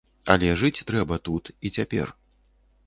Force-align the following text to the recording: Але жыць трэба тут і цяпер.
Але 0.33 0.47
жыць 0.61 0.83
трэба 0.91 1.21
тут 1.31 1.53
і 1.67 1.75
цяпер. 1.81 2.13